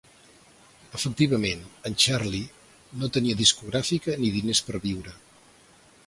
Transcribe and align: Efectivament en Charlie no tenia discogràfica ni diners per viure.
Efectivament 0.99 1.59
en 1.89 1.97
Charlie 2.03 3.01
no 3.01 3.09
tenia 3.17 3.39
discogràfica 3.41 4.15
ni 4.23 4.31
diners 4.39 4.63
per 4.71 4.81
viure. 4.87 5.13